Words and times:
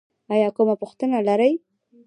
ایا 0.33 0.49
کومه 0.55 0.75
پوښتنه 0.81 1.17
لرئ؟ 1.27 1.53